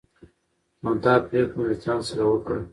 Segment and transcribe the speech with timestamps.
[0.81, 2.59] نو دا پريکړه مې له ځان سره وکړه